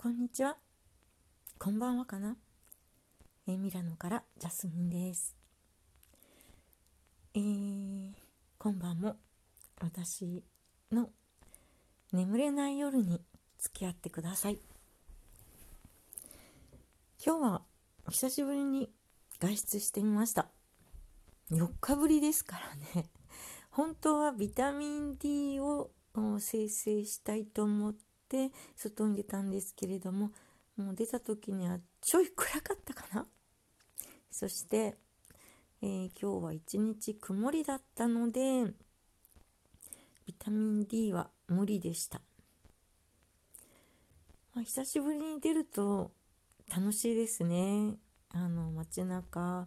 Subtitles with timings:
[0.00, 0.56] こんにちは。
[1.58, 2.36] こんばんはかな。
[3.48, 5.36] え、ミラノからジャスミンです。
[7.34, 8.12] えー、
[8.58, 9.16] 今晩も
[9.80, 10.44] 私
[10.92, 11.10] の
[12.12, 13.20] 眠れない夜に
[13.58, 14.60] 付き合ってください。
[17.26, 17.62] 今日は
[18.08, 18.92] 久しぶりに
[19.40, 20.46] 外出してみました。
[21.50, 22.60] 4日ぶりですか
[22.94, 23.10] らね。
[23.72, 25.90] 本当はビタミン D を
[26.38, 30.30] 生成したいと思ってって外に出たんですけれども
[30.76, 33.26] もう出た時にはちょい暗かったかな。
[34.30, 34.96] そして、
[35.82, 38.64] えー、今日は一日曇りだったので
[40.26, 42.20] ビタミン D は無理でした、
[44.54, 46.12] まあ、久しぶりに出ると
[46.70, 47.96] 楽しいですね。
[48.30, 49.66] あの街中。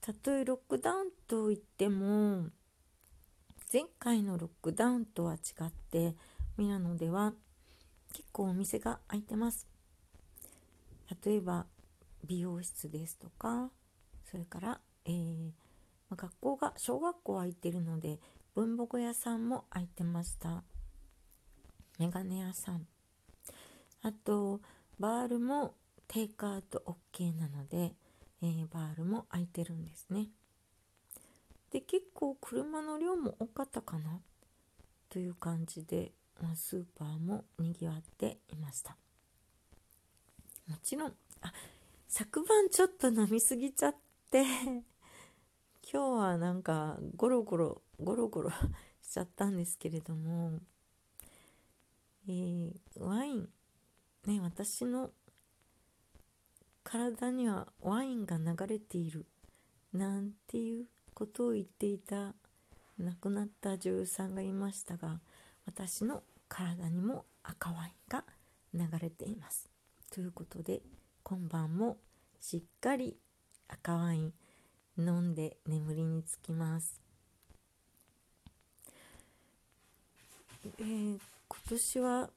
[0.00, 2.48] たとえロックダウンと言っても
[3.72, 6.16] 前回のロックダウンとは違って
[6.56, 7.34] ミラノでは
[8.12, 9.66] 結構お店が開いてます。
[11.24, 11.66] 例えば
[12.24, 13.70] 美容室ですとか
[14.30, 15.50] それから、えー、
[16.14, 18.20] 学校が小学校空いてるので
[18.54, 20.62] 文房具屋さんも開いてました。
[21.98, 22.86] メガネ屋さん。
[24.02, 24.60] あと
[24.98, 25.74] バールも
[26.08, 26.82] テイクアウト
[27.12, 27.94] OK なので、
[28.42, 30.28] えー、バールも空いてるんですね。
[31.70, 34.20] で結構車の量も多かったかな？
[35.08, 36.12] という感じで、
[36.54, 38.96] スーパーもにぎわっていました。
[40.68, 41.52] もちろんあ
[42.06, 43.96] 昨晩ちょっと飲みすぎちゃっ
[44.30, 44.44] て
[45.82, 48.50] 今日はなんかゴロゴロゴロゴロ
[49.02, 50.60] しちゃったんですけれども、
[52.28, 53.52] えー、ワイン
[54.26, 55.12] ね私の
[56.84, 59.26] 体にはワインが流れている
[59.92, 62.34] なんていうことを言っていた
[62.98, 65.20] 亡くなった女優さんがいましたが
[65.66, 68.24] 私の体にも赤ワインが
[68.74, 69.70] 流れています。
[70.12, 70.82] ということで
[71.22, 71.96] 今晩も
[72.40, 73.16] しっかり
[73.68, 74.32] 赤ワイン
[74.98, 77.00] 飲んで眠りにつきます。
[80.78, 82.30] えー、今年は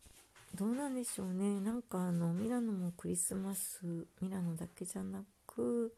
[0.55, 3.81] どうなんでしょうねなんかあのミラノもクリスマス
[4.21, 5.93] ミラノだけじゃなく、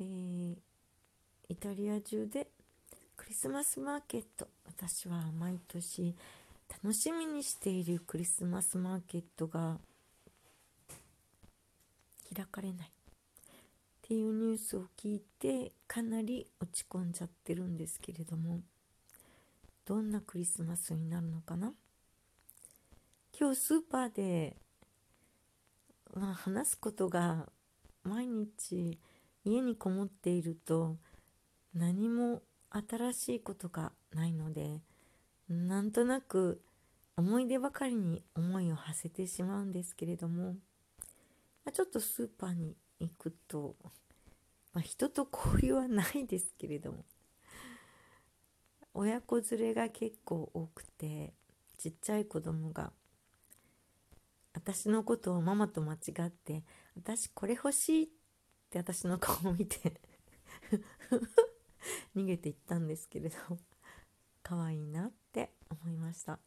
[0.00, 0.56] えー、
[1.48, 2.48] イタリア中で
[3.16, 6.16] クリスマスマーケット私は毎年
[6.70, 9.78] 楽しみにしているクリスマスマーケットが
[12.34, 12.90] 開かれないっ
[14.02, 18.60] ていうニュースを聞いてかなり落ち込んじゃってるんですけれども
[19.86, 21.72] どんなクリスマスになるのかな？
[23.38, 24.56] 今日スーパーで、
[26.14, 27.48] まあ、話すことが
[28.02, 28.98] 毎日
[29.44, 30.96] 家にこもっていると
[31.74, 34.80] 何も新しいことがないので
[35.48, 36.62] なんとなく
[37.16, 40.56] 思い出ばかりに思いを馳せてしまうんですけれども、
[41.64, 43.76] ま、ちょっとスーパーに行くと、
[44.72, 47.04] まあ、人と交流はないですけれども
[48.94, 51.34] 親子連れが結構多くて
[51.78, 52.92] ちっちゃい子供が
[54.54, 56.62] 私のことをママと間違って
[56.96, 58.08] 「私これ欲しい」っ
[58.70, 60.00] て私の顔を見て
[62.16, 63.36] 逃げていったんですけれど
[64.44, 66.38] 可愛いなって思いました。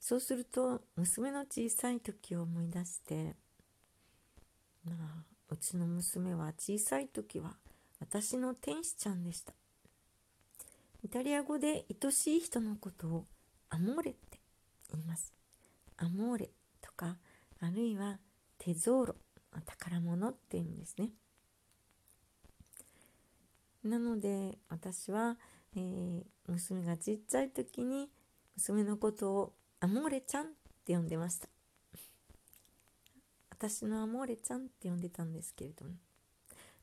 [0.00, 3.36] そうすると娘の小さい時を思い出して
[4.84, 7.56] まあうちの娘は小さい時は
[8.00, 9.52] 私の天使ちゃんでした。
[11.04, 13.26] イタリア語で愛しい人のことを
[13.70, 14.40] アモーレって
[14.92, 15.32] 言います。
[15.96, 17.18] アモーレとか
[17.60, 18.18] あるいは
[18.58, 19.14] テゾーロ
[19.64, 21.10] 宝物って意味ですね。
[23.84, 25.36] なので私は、
[25.76, 28.10] えー、娘がちっちゃい時に
[28.56, 30.48] 娘のことをアモーレちゃんっ
[30.84, 31.48] て呼んでました。
[33.50, 35.92] 私のアモーレちゃんって呼んでたんですけれども。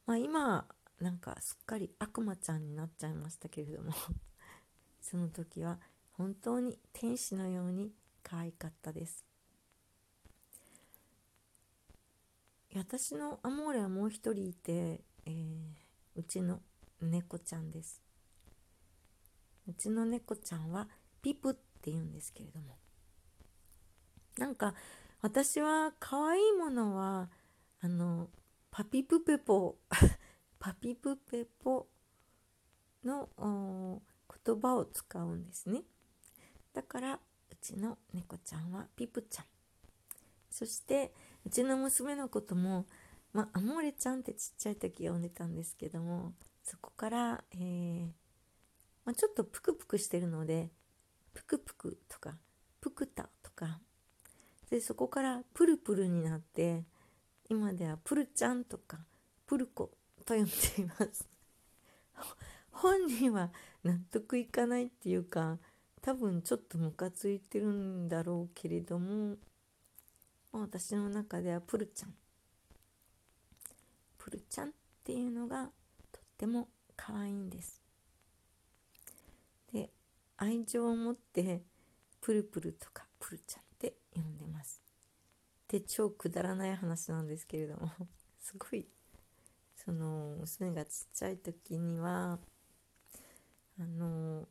[0.05, 0.66] まあ今
[1.01, 3.91] なんかすっかり悪魔ちゃんになっちゃいましたけれども。
[5.01, 5.79] その時は
[6.13, 7.93] 本当に天使のように
[8.23, 9.25] 可愛かったです。
[12.73, 15.75] 私のアモーレはもう一人いて、えー、
[16.16, 16.61] うちの
[17.05, 18.02] 猫ちゃんです。
[19.67, 20.87] うちの猫ちゃんは
[21.22, 22.78] ピプって言うんですけれども。
[24.37, 24.73] なんか
[25.22, 27.29] 私は可愛いものは
[27.81, 28.29] あの
[28.69, 29.78] パピプペポ
[30.59, 31.87] パピプペポ
[33.03, 34.01] の
[34.46, 35.84] 言葉を使うんですね。
[36.73, 39.46] だからうちの猫ちゃんはピプちゃん。
[40.49, 41.13] そして
[41.46, 42.85] うちの娘のことも
[43.35, 46.34] まあ、アモーレちゃんってちっちゃい時呼んでたんですけども
[46.66, 48.08] そこから、えー、
[49.06, 50.72] まあ、ちょっとプクプクしてるので
[51.34, 52.38] プクプクとか
[52.82, 53.79] プクタとか
[54.72, 56.84] でそこからプルプルになって
[57.50, 58.97] 今ではプルちゃんとか
[59.46, 59.91] プルコ
[60.26, 61.29] と呼んでいます。
[62.72, 63.52] 本人は
[63.84, 65.59] 納得いかないっていうか
[66.02, 69.38] 多分ちょっとムカついてるんだろうけれども
[70.52, 72.16] 私の中ではプルちゃん。
[74.18, 74.72] プルちゃんっ
[75.03, 75.72] ていうのが
[76.35, 76.67] っても
[76.97, 77.82] 可愛いんです。
[79.72, 79.90] で
[80.35, 81.64] 愛情を持って
[82.20, 84.82] プルプルとかプルちゃんって呼んでます。
[85.70, 87.90] で超くだらない話なんですけれども
[88.40, 88.85] すごい
[89.78, 92.40] その娘がちっちゃい時には
[93.79, 94.47] あの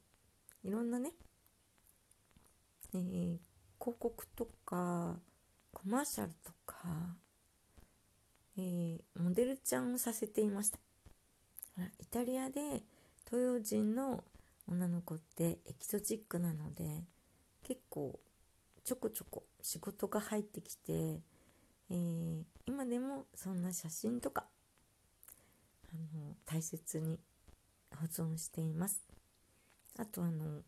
[0.63, 1.13] いろんなね、
[2.95, 3.39] えー、
[3.79, 5.21] 広告とか
[5.73, 7.17] コマーシャルとか、
[8.57, 10.84] えー、モデルちゃんをさせていました。
[11.83, 12.83] イタリアで
[13.27, 14.23] 東洋人の
[14.69, 17.05] 女の子ってエキゾチックなので
[17.67, 18.19] 結構
[18.85, 21.21] ちょこちょこ仕事が入ってきて、
[21.91, 24.45] えー、今でもそんな写真とか
[25.93, 27.19] あの大切に
[27.97, 29.03] 保存しています。
[29.99, 30.63] あとあの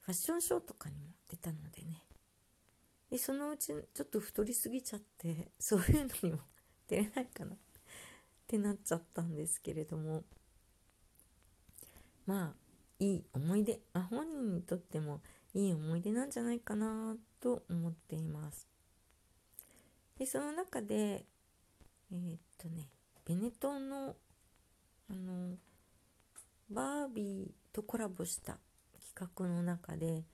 [0.00, 2.02] ファッションショーとかにも出たのでね。
[3.10, 6.38] でそのうちちょっと太りすぎちゃってそういうのにも
[6.88, 7.56] 出れないかな。
[8.50, 10.24] ってなっちゃったんですけれども。
[12.26, 12.54] まあ
[13.00, 15.20] いい思い出、まあ、本人にとっても
[15.54, 18.68] いい思い出なんじゃないかなと思っています。
[20.18, 21.24] でその中で
[22.12, 22.88] えー、っとね
[23.24, 24.16] ベネトンの
[25.08, 25.56] あの
[26.70, 28.58] バービーとコラボした
[29.14, 30.24] 企画の中で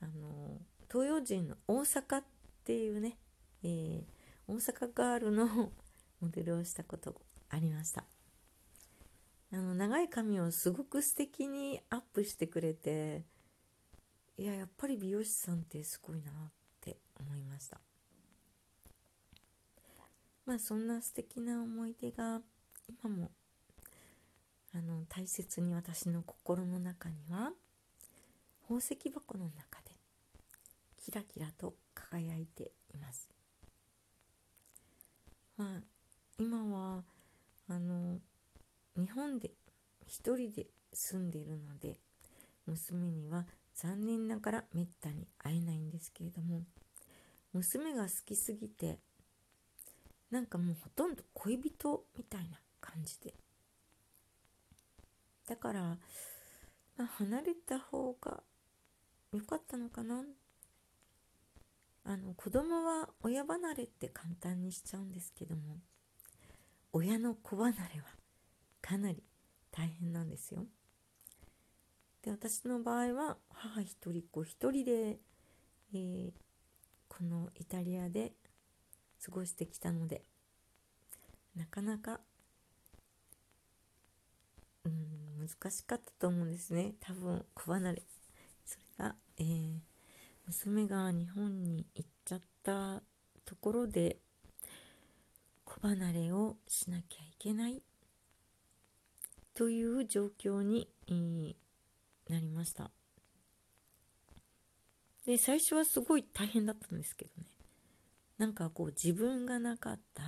[0.00, 2.24] あの東洋人の大阪っ
[2.64, 3.18] ていうね、
[3.62, 4.02] えー、
[4.46, 5.72] 大阪ガールの
[6.20, 7.20] モデルをしたこと
[7.54, 8.04] ありました。
[9.52, 13.22] あの長い髪をすごく素敵にアップしてくれて
[14.36, 16.34] いややっぱり美容師さんってすごいなっ
[16.80, 17.80] て思いました。
[20.44, 22.40] まあそんな素敵な思い出が
[23.02, 23.30] 今も
[24.74, 27.52] あの大切に私の心の中には
[28.62, 29.92] 宝石箱の中で
[30.98, 33.28] キラキラと輝いています。
[35.56, 35.80] まあ
[36.38, 37.04] 今は
[37.68, 38.18] あの
[38.96, 39.52] 日本で
[40.06, 41.98] 一人で住んでいるので
[42.66, 46.62] 娘には残念ながらめったに会えないんですけれども
[47.52, 48.98] 娘が好きすぎて
[50.30, 53.34] なんかもうほとんど恋人みたいな感じで。
[55.48, 55.80] だから、
[56.96, 58.42] まあ、離れた方が
[59.32, 60.24] 良かったのかな。
[62.06, 65.78] あの子供は親離れって簡単にしちゃうんですけども。
[66.96, 68.06] 親の子離れは
[68.80, 69.20] かなり
[69.72, 70.64] 大変なんですよ。
[72.22, 75.18] で私の場合は母一人子一人で、
[75.92, 76.32] えー、
[77.08, 78.32] このイタリアで
[79.24, 80.22] 過ごしてきたので
[81.56, 82.20] なかなか
[84.84, 88.02] うん難しかったと思うんですね多分子離れ
[88.64, 89.78] それが、えー、
[90.46, 93.02] 娘が日本に行っちゃった
[93.44, 94.18] ところで
[95.80, 97.82] 子離れをしなきゃいけない。
[99.54, 100.88] という状況に、
[102.28, 102.90] なりました。
[105.26, 107.48] で最初はすごい大変だったんですけどね。
[108.38, 110.22] なんかこう自分がなかった。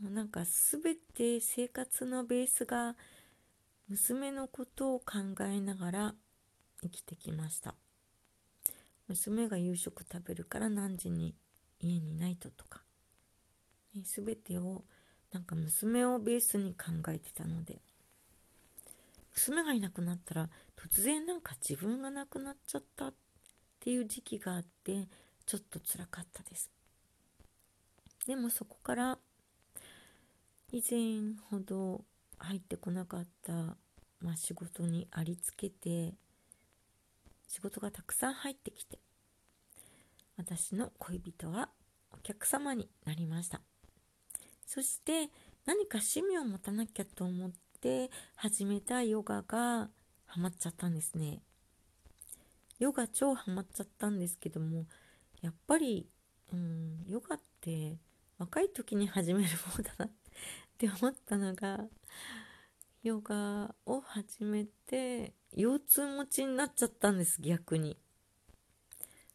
[0.00, 2.96] なんか全て生活のベースが
[3.88, 6.14] 娘のことを考えながら
[6.82, 7.74] 生きてきました。
[9.08, 11.34] 娘が夕食食べるから何時に
[11.80, 12.82] 家にないととか、
[13.94, 14.84] 全てを
[15.32, 17.80] なんか娘をベースに考えてたので。
[19.34, 23.14] 娘がいなくなったら突然なんか自分が亡くなっちゃったっ
[23.78, 25.08] ていう時期があって
[25.46, 26.70] ちょっと辛かったです。
[28.26, 29.18] でもそこから
[30.72, 32.04] 以前ほど
[32.38, 33.52] 入ってこなかった、
[34.20, 36.14] まあ、仕事にありつけて
[37.48, 38.98] 仕事がたくさん入ってきて
[40.36, 41.70] 私の恋人は
[42.12, 43.69] お客様になりました。
[44.72, 45.30] そして
[45.66, 47.50] 何か趣味を持たなきゃと思っ
[47.80, 49.88] て始めたヨガが
[50.26, 51.40] ハマっちゃったんですね。
[52.78, 54.86] ヨガ超ハマっちゃったんですけども
[55.42, 56.08] やっぱり、
[56.52, 57.98] うん、ヨガって
[58.38, 60.10] 若い時に始める方だなっ
[60.78, 61.80] て思ったのが
[63.02, 67.98] ヨガを始めて腰痛持ちになっちゃったんです逆に。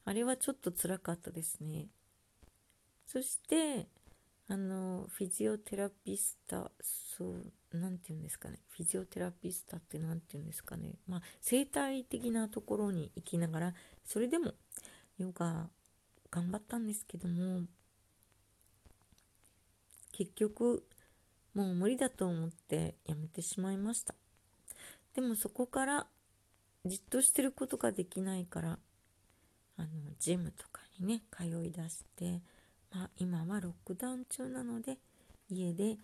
[0.06, 1.88] あれはちょっと辛かったですね。
[3.06, 3.90] そして
[4.48, 8.60] あのフィジオテラピスタそう何て言うんですかね。
[8.70, 11.00] フィジオテラピスタって何て言うんですかね。
[11.08, 13.74] まあ生態的なところに行きながら
[14.06, 14.54] それでも
[15.18, 15.68] ヨガ
[16.30, 17.62] 頑張ったんですけども
[20.12, 20.84] 結局
[21.56, 24.14] もう無理だと思ってやめてしまいました。
[25.16, 26.08] でもそこから
[26.86, 28.80] じっとしてることができないから
[29.78, 29.88] あの
[30.20, 32.42] ジムとかにね通いだして、
[32.96, 34.98] まあ、今はロックダウン中なので
[35.50, 35.98] 家で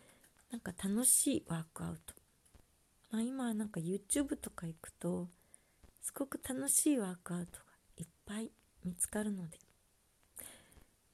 [0.51, 2.13] なんか楽しいワークアウト、
[3.11, 5.29] まあ、今はなんか YouTube とか行くと
[6.01, 8.51] すごく楽しいワークアウトがいっぱい
[8.83, 9.57] 見つかるので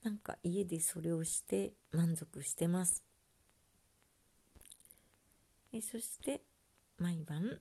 [0.04, 3.04] なんか家でそれをして満足してます。
[5.74, 6.42] えそして
[6.98, 7.60] 毎晩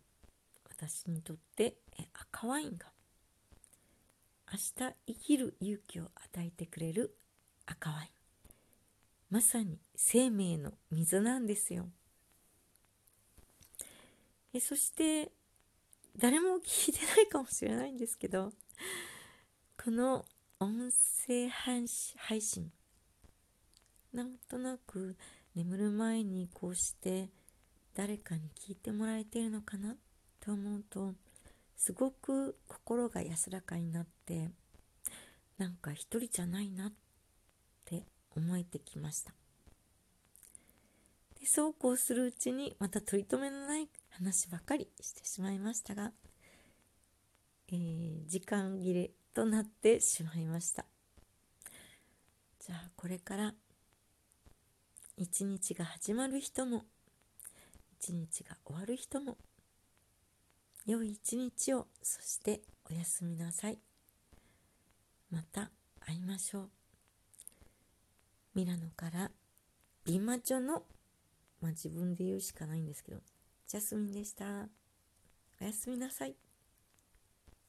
[0.69, 2.87] 私にとってえ赤ワインが
[4.53, 7.17] 明日生きる勇気を与えてくれる
[7.67, 8.09] 赤ワイン
[9.29, 11.89] まさに生命の水なんですよ。
[14.55, 15.33] えそして
[16.17, 18.53] 誰も聞いてないかもしれないんですけど
[19.83, 20.25] この
[20.59, 20.91] 音
[21.27, 21.87] 声配
[22.41, 22.73] 信
[24.13, 25.17] なんとなく
[25.55, 27.29] 眠る前にこうして
[27.95, 29.97] 誰かに聞いてもらえてるのかな？
[30.41, 31.15] と思うと
[31.77, 34.49] すごく心が安らかになって
[35.59, 37.06] なんか一人じゃないなって
[38.37, 39.33] 思えてきました。
[41.41, 46.13] でそうこうするうちにまた取り留めのない話ばかりしてしまいましたが、
[47.69, 50.87] えー、時間切れとなってしまいました。
[52.59, 53.55] じゃあこれから
[55.17, 56.85] 一日が始まる人も
[58.01, 59.39] 一日が終わる人も
[60.85, 63.79] 良い一日をそしておやすみなさい。
[65.31, 66.76] また会いましょう。
[68.57, 69.31] ミラノから
[70.07, 70.85] ビンマチョの
[71.61, 73.19] まあ自分で言うしかないんですけど
[73.69, 74.45] ジャスミンでした。
[75.61, 76.35] おやすみなさい。